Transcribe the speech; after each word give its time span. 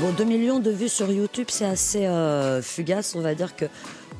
Bon, 0.00 0.12
2 0.16 0.24
millions 0.24 0.60
de 0.60 0.70
vues 0.70 0.88
sur 0.88 1.10
YouTube, 1.10 1.46
c'est 1.48 1.64
assez 1.64 2.06
euh, 2.06 2.62
fugace. 2.62 3.16
On 3.16 3.20
va 3.20 3.34
dire 3.34 3.56
que 3.56 3.64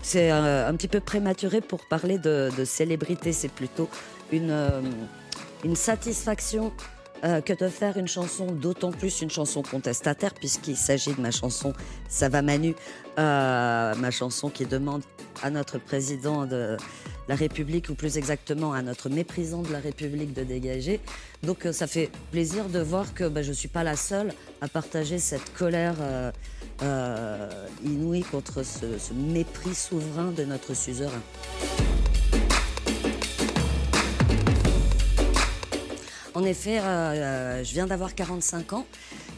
c'est 0.02 0.32
euh, 0.32 0.68
un 0.68 0.74
petit 0.74 0.88
peu 0.88 0.98
prématuré 0.98 1.60
pour 1.60 1.86
parler 1.86 2.18
de, 2.18 2.50
célébrité. 2.64 3.32
C'est 3.32 3.52
plutôt 3.52 3.88
une, 4.32 4.50
euh, 4.50 4.80
une 5.64 5.76
satisfaction 5.76 6.72
euh, 7.24 7.40
que 7.40 7.52
de 7.52 7.68
faire 7.68 7.96
une 7.96 8.08
chanson, 8.08 8.46
d'autant 8.46 8.92
plus 8.92 9.22
une 9.22 9.30
chanson 9.30 9.62
contestataire, 9.62 10.34
puisqu'il 10.34 10.76
s'agit 10.76 11.14
de 11.14 11.20
ma 11.20 11.30
chanson 11.30 11.72
Ça 12.08 12.28
va 12.28 12.42
Manu, 12.42 12.74
euh, 13.18 13.94
ma 13.94 14.10
chanson 14.10 14.50
qui 14.50 14.66
demande 14.66 15.02
à 15.42 15.50
notre 15.50 15.78
président 15.78 16.46
de 16.46 16.76
la 17.28 17.34
République, 17.34 17.90
ou 17.90 17.94
plus 17.94 18.16
exactement 18.16 18.72
à 18.72 18.82
notre 18.82 19.08
méprisant 19.08 19.62
de 19.62 19.70
la 19.72 19.80
République 19.80 20.32
de 20.32 20.42
dégager. 20.42 21.00
Donc 21.42 21.66
euh, 21.66 21.72
ça 21.72 21.86
fait 21.86 22.10
plaisir 22.32 22.68
de 22.68 22.80
voir 22.80 23.14
que 23.14 23.28
bah, 23.28 23.42
je 23.42 23.50
ne 23.50 23.54
suis 23.54 23.68
pas 23.68 23.84
la 23.84 23.96
seule 23.96 24.32
à 24.60 24.68
partager 24.68 25.18
cette 25.18 25.52
colère 25.54 25.94
euh, 26.00 26.32
euh, 26.82 27.48
inouïe 27.84 28.22
contre 28.22 28.62
ce, 28.62 28.98
ce 28.98 29.12
mépris 29.12 29.74
souverain 29.74 30.32
de 30.32 30.44
notre 30.44 30.74
suzerain. 30.74 31.22
En 36.38 36.44
effet, 36.44 36.78
euh, 36.78 36.82
euh, 36.84 37.64
je 37.64 37.72
viens 37.72 37.88
d'avoir 37.88 38.14
45 38.14 38.72
ans. 38.72 38.86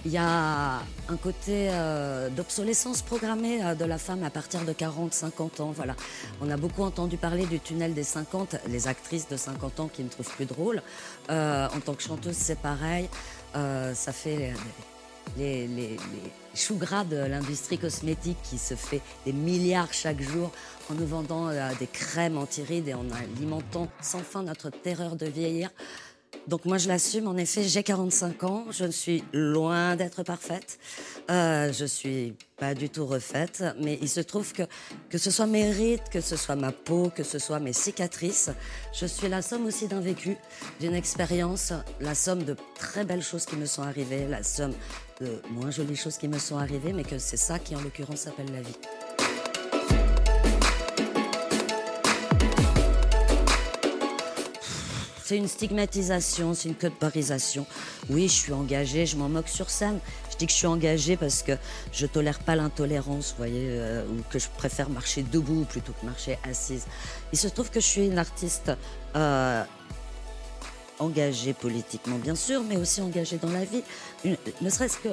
Il 0.05 0.13
y 0.13 0.19
a 0.19 0.81
un 1.09 1.17
côté 1.17 1.71
euh, 1.71 2.29
d'obsolescence 2.29 3.01
programmée 3.01 3.65
euh, 3.65 3.75
de 3.75 3.87
la 3.87 3.97
femme 3.97 4.23
à 4.23 4.29
partir 4.29 4.67
de 4.67 4.73
40-50 4.75 5.63
ans. 5.63 5.73
Voilà. 5.75 5.97
On 6.43 6.51
a 6.51 6.59
beaucoup 6.59 6.83
entendu 6.83 7.17
parler 7.17 7.47
du 7.47 7.59
tunnel 7.59 7.95
des 7.95 8.03
50, 8.03 8.57
les 8.69 8.87
actrices 8.87 9.29
de 9.29 9.39
50 9.39 9.81
ans 9.81 9.89
qui 9.89 10.05
ne 10.05 10.11
trouvent 10.11 10.31
plus 10.37 10.45
drôle. 10.45 10.83
Euh, 11.31 11.69
en 11.75 11.81
tant 11.81 11.95
que 11.95 12.03
chanteuse, 12.03 12.37
c'est 12.37 12.59
pareil. 12.59 13.09
Ça 13.55 14.13
fait 14.13 14.53
les, 15.39 15.67
les, 15.67 15.89
les 15.89 15.97
choux 16.55 16.77
gras 16.77 17.05
de 17.05 17.17
l'industrie 17.17 17.79
cosmétique 17.79 18.37
qui 18.43 18.59
se 18.59 18.75
fait 18.75 19.01
des 19.25 19.33
milliards 19.33 19.93
chaque 19.95 20.21
jour 20.21 20.53
en 20.91 20.95
nous 20.95 21.07
vendant 21.07 21.49
des 21.79 21.87
crèmes 21.87 22.37
anti-rides 22.37 22.89
et 22.89 22.95
en 22.95 23.07
alimentant 23.11 23.89
sans 24.03 24.21
fin 24.21 24.43
notre 24.43 24.69
terreur 24.71 25.17
de 25.17 25.27
vieillir. 25.27 25.71
Donc 26.47 26.65
moi 26.65 26.79
je 26.79 26.89
l'assume, 26.89 27.29
en 27.29 27.37
effet 27.37 27.63
j'ai 27.63 27.83
45 27.83 28.45
ans, 28.45 28.65
je 28.71 28.85
ne 28.85 28.91
suis 28.91 29.23
loin 29.33 29.95
d'être 29.97 30.23
parfaite, 30.23 30.79
euh, 31.31 31.73
je 31.73 31.85
suis 31.85 32.35
pas 32.57 32.75
du 32.75 32.89
tout 32.89 33.07
refaite, 33.07 33.63
mais 33.81 33.99
il 34.03 34.09
se 34.09 34.21
trouve 34.21 34.53
que 34.53 34.63
que 35.09 35.19
ce 35.19 35.31
soit 35.31 35.47
mes 35.47 35.71
rides, 35.71 36.09
que 36.11 36.21
ce 36.21 36.37
soit 36.37 36.57
ma 36.57 36.73
peau, 36.73 37.13
que 37.15 37.23
ce 37.23 37.39
soit 37.39 37.61
mes 37.61 37.73
cicatrices, 37.73 38.51
je 38.93 39.07
suis 39.07 39.29
la 39.29 39.43
somme 39.43 39.67
aussi 39.67 39.87
d'un 39.87 40.01
vécu, 40.01 40.37
d'une 40.81 40.95
expérience, 40.95 41.73
la 42.01 42.15
somme 42.15 42.43
de 42.43 42.57
très 42.75 43.05
belles 43.05 43.23
choses 43.23 43.45
qui 43.45 43.57
me 43.57 43.67
sont 43.67 43.83
arrivées, 43.83 44.27
la 44.27 44.43
somme 44.43 44.75
de 45.21 45.41
moins 45.51 45.71
jolies 45.71 45.97
choses 45.97 46.17
qui 46.17 46.29
me 46.29 46.39
sont 46.39 46.57
arrivées, 46.57 46.93
mais 46.93 47.05
que 47.05 47.19
c'est 47.19 47.37
ça 47.37 47.59
qui 47.59 47.77
en 47.77 47.81
l'occurrence 47.81 48.21
s'appelle 48.21 48.51
la 48.53 48.63
vie. 48.63 48.77
C'est 55.31 55.37
une 55.37 55.47
stigmatisation, 55.47 56.55
c'est 56.55 56.71
une 56.71 56.75
codebarisation. 56.75 57.65
Oui, 58.09 58.27
je 58.27 58.33
suis 58.33 58.53
engagée, 58.53 59.07
je 59.07 59.17
m'en 59.17 59.29
moque 59.29 59.47
sur 59.47 59.71
scène. 59.71 60.01
Je 60.29 60.37
dis 60.37 60.47
que 60.47 60.51
je 60.51 60.57
suis 60.57 60.67
engagée 60.67 61.17
parce 61.17 61.45
que 61.45 61.53
je 61.93 62.07
tolère 62.07 62.41
pas 62.41 62.57
l'intolérance, 62.57 63.37
voyez, 63.39 63.69
euh, 63.69 64.05
ou 64.09 64.25
que 64.29 64.41
je 64.41 64.49
préfère 64.49 64.91
marcher 64.91 65.23
debout 65.23 65.65
plutôt 65.67 65.93
que 65.93 66.05
marcher 66.05 66.37
assise. 66.43 66.85
Il 67.33 67.39
se 67.39 67.47
trouve 67.47 67.71
que 67.71 67.79
je 67.79 67.87
suis 67.87 68.07
une 68.07 68.19
artiste 68.19 68.73
euh, 69.15 69.63
engagée 70.99 71.53
politiquement, 71.53 72.17
bien 72.17 72.35
sûr, 72.35 72.65
mais 72.65 72.77
aussi 72.77 73.01
engagée 73.01 73.39
dans 73.39 73.53
la 73.53 73.65
vie. 73.65 73.85
Ne 74.25 74.69
serait-ce 74.69 74.99
que 74.99 75.11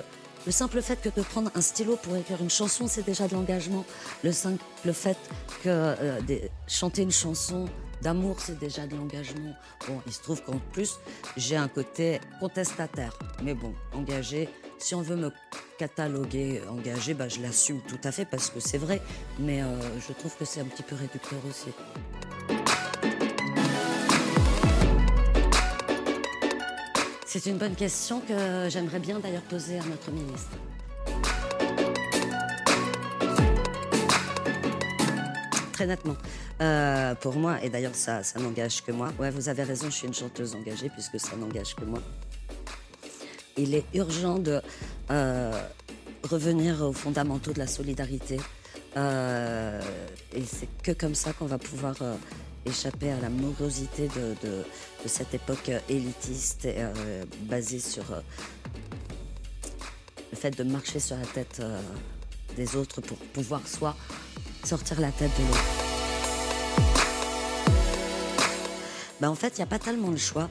le 0.48 0.52
simple 0.52 0.82
fait 0.82 1.00
que 1.00 1.10
de 1.10 1.22
prendre 1.22 1.52
un 1.54 1.62
stylo 1.62 1.96
pour 1.96 2.16
écrire 2.16 2.42
une 2.42 2.50
chanson, 2.50 2.88
c'est 2.88 3.06
déjà 3.06 3.28
de 3.28 3.36
l'engagement. 3.36 3.86
Le 4.24 4.32
simple 4.32 4.64
fait 4.94 5.18
que 5.64 5.68
euh, 5.70 6.20
chanter 6.68 7.04
une 7.04 7.12
chanson 7.12 7.70
d'amour, 8.02 8.40
c'est 8.40 8.60
déjà 8.60 8.86
de 8.88 8.96
l'engagement. 8.96 9.54
Bon, 9.88 10.02
il 10.06 10.14
se 10.14 10.22
trouve 10.22 10.44
qu'en 10.44 10.60
plus, 10.72 11.00
j'ai 11.36 11.56
un 11.56 11.68
côté 11.68 12.20
contestataire. 12.40 13.18
Mais 13.44 13.54
bon, 13.54 13.74
engagé, 13.94 14.50
si 14.78 14.96
on 14.96 15.02
veut 15.02 15.16
me 15.16 15.32
cataloguer 15.78 16.62
engagé, 16.70 17.14
bah, 17.14 17.28
je 17.28 17.42
l'assume 17.42 17.82
tout 17.82 18.00
à 18.04 18.12
fait 18.12 18.26
parce 18.26 18.50
que 18.50 18.60
c'est 18.60 18.78
vrai. 18.78 19.02
Mais 19.40 19.62
euh, 19.62 19.80
je 20.08 20.14
trouve 20.14 20.36
que 20.36 20.46
c'est 20.46 20.62
un 20.62 20.66
petit 20.66 20.84
peu 20.84 20.96
réducteur 20.96 21.40
aussi. 21.50 21.72
C'est 27.26 27.46
une 27.46 27.58
bonne 27.58 27.76
question 27.76 28.22
que 28.22 28.68
j'aimerais 28.70 29.00
bien 29.00 29.20
d'ailleurs 29.20 29.44
poser 29.44 29.78
à 29.78 29.84
notre 29.84 30.12
ministre. 30.12 30.58
Très 35.74 35.86
nettement. 35.86 36.16
Euh, 36.60 37.14
pour 37.16 37.36
moi, 37.36 37.64
et 37.64 37.70
d'ailleurs 37.70 37.94
ça, 37.94 38.22
n'engage 38.40 38.84
que 38.84 38.92
moi, 38.92 39.10
ouais, 39.20 39.30
vous 39.30 39.48
avez 39.50 39.64
raison, 39.64 39.88
je 39.90 39.96
suis 39.96 40.08
une 40.08 40.14
chanteuse 40.14 40.56
engagée 40.56 40.90
puisque 40.90 41.20
ça 41.20 41.36
n'engage 41.36 41.76
que 41.76 41.86
moi. 41.86 42.00
Il 43.58 43.76
est 43.76 43.86
urgent 43.94 44.40
de 44.40 44.62
euh, 45.12 45.62
revenir 46.24 46.82
aux 46.82 46.94
fondamentaux 46.94 47.54
de 47.54 47.60
la 47.60 47.68
solidarité. 47.68 48.40
Euh, 48.96 49.82
et 50.34 50.44
c'est 50.44 50.70
que 50.82 50.92
comme 50.92 51.14
ça 51.14 51.34
qu'on 51.34 51.46
va 51.46 51.60
pouvoir 51.60 51.96
échapper 52.66 53.12
à 53.12 53.20
la 53.20 53.30
morosité 53.30 54.08
de, 54.08 54.64
cette 55.06 55.34
époque 55.36 55.72
élitiste 55.88 56.66
et, 56.66 56.84
basée 57.42 57.80
sur 57.80 58.04
le 60.32 60.38
fait 60.38 60.52
de 60.58 60.64
marcher 60.64 61.00
sur 61.00 61.18
la 61.18 61.26
tête 61.26 61.62
des 62.56 62.76
autres 62.76 63.02
pour 63.02 63.18
pouvoir 63.18 63.68
soit 63.68 63.96
sortir 64.64 65.00
la 65.00 65.12
tête 65.12 65.32
de 65.38 65.44
l'autre. 65.48 65.87
Ben, 69.22 69.30
en 69.30 69.36
fait, 69.36 69.58
il 69.58 69.62
n'y 69.62 69.64
a 69.64 69.68
pas 69.68 69.80
tellement 69.80 70.12
le 70.12 70.18
choix. 70.18 70.50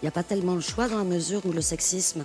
Il 0.00 0.04
n'y 0.04 0.08
a 0.08 0.12
pas 0.12 0.22
tellement 0.22 0.54
le 0.54 0.60
choix 0.60 0.88
dans 0.88 0.98
la 0.98 1.04
mesure 1.04 1.44
où 1.46 1.52
le 1.52 1.60
sexisme 1.60 2.24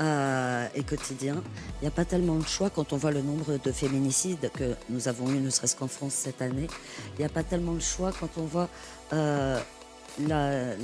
euh, 0.00 0.66
est 0.74 0.88
quotidien. 0.88 1.42
Il 1.80 1.82
n'y 1.82 1.88
a 1.88 1.92
pas 1.92 2.04
tellement 2.04 2.36
le 2.36 2.44
choix 2.44 2.70
quand 2.70 2.92
on 2.92 2.96
voit 2.96 3.12
le 3.12 3.22
nombre 3.22 3.58
de 3.62 3.72
féminicides 3.72 4.50
que 4.54 4.74
nous 4.88 5.06
avons 5.08 5.30
eu, 5.30 5.38
ne 5.38 5.50
serait-ce 5.50 5.76
qu'en 5.76 5.88
France 5.88 6.14
cette 6.14 6.42
année. 6.42 6.66
Il 7.14 7.18
n'y 7.20 7.24
a 7.24 7.28
pas 7.28 7.42
tellement 7.42 7.74
le 7.74 7.80
choix 7.80 8.12
quand 8.18 8.30
on 8.38 8.44
voit 8.44 8.68
euh, 9.12 9.60
la, 10.26 10.74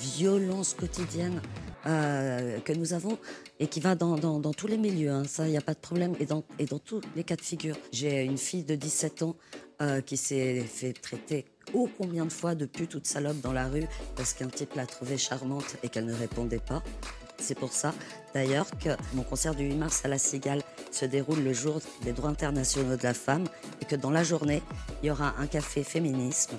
violence 0.00 0.74
quotidienne 0.74 1.40
euh, 1.86 2.58
que 2.60 2.72
nous 2.72 2.92
avons 2.92 3.18
et 3.60 3.66
qui 3.66 3.80
va 3.80 3.94
dans, 3.94 4.40
tous 4.52 4.66
les 4.66 4.78
milieux. 4.78 5.10
hein. 5.10 5.24
Ça, 5.28 5.46
il 5.46 5.50
n'y 5.50 5.58
a 5.58 5.62
pas 5.62 5.74
de 5.74 5.80
problème. 5.80 6.14
Et 6.18 6.26
dans, 6.26 6.42
tous 6.84 7.00
les 7.14 7.24
cas 7.24 7.36
de 7.36 7.42
figure. 7.42 7.76
J'ai 7.92 8.24
une 8.24 8.38
fille 8.38 8.64
de 8.64 8.74
17 8.74 9.22
ans 9.22 9.36
qui 10.06 10.16
s'est 10.16 10.60
fait 10.62 10.92
traiter 10.92 11.44
ô 11.74 11.88
combien 11.98 12.24
de 12.24 12.32
fois 12.32 12.54
de 12.54 12.66
pute 12.66 12.94
ou 12.94 13.00
de 13.00 13.06
salope 13.06 13.40
dans 13.40 13.52
la 13.52 13.68
rue 13.68 13.86
parce 14.16 14.32
qu'un 14.32 14.48
type 14.48 14.74
l'a 14.74 14.86
trouvée 14.86 15.18
charmante 15.18 15.76
et 15.82 15.88
qu'elle 15.88 16.06
ne 16.06 16.14
répondait 16.14 16.58
pas. 16.58 16.82
C'est 17.40 17.54
pour 17.54 17.72
ça, 17.72 17.94
d'ailleurs, 18.34 18.66
que 18.78 18.90
mon 19.14 19.22
concert 19.22 19.54
du 19.54 19.64
8 19.64 19.74
mars 19.76 20.04
à 20.04 20.08
la 20.08 20.18
Cigale 20.18 20.62
se 20.90 21.04
déroule 21.04 21.42
le 21.42 21.52
jour 21.52 21.80
des 22.02 22.12
droits 22.12 22.30
internationaux 22.30 22.96
de 22.96 23.02
la 23.02 23.14
femme 23.14 23.44
et 23.80 23.84
que 23.84 23.96
dans 23.96 24.10
la 24.10 24.24
journée, 24.24 24.62
il 25.02 25.06
y 25.06 25.10
aura 25.10 25.34
un 25.38 25.46
café 25.46 25.84
féminisme, 25.84 26.56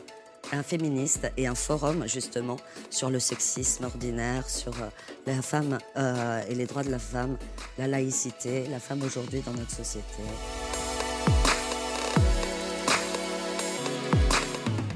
un 0.54 0.64
féministe 0.64 1.32
et 1.38 1.48
un 1.48 1.56
forum, 1.56 2.08
justement, 2.08 2.58
sur 2.90 3.10
le 3.10 3.20
sexisme 3.20 3.86
ordinaire, 3.86 4.50
sur 4.50 4.74
euh, 4.82 4.88
la 5.28 5.42
femme 5.42 5.78
euh, 5.98 6.42
et 6.50 6.56
les 6.56 6.66
droits 6.66 6.84
de 6.84 6.92
la 6.92 7.00
femme, 7.00 7.38
la 7.78 7.88
laïcité, 7.88 8.66
la 8.68 8.80
femme 8.80 9.04
aujourd'hui 9.04 9.42
dans 9.42 9.54
notre 9.54 9.72
société. 9.76 10.24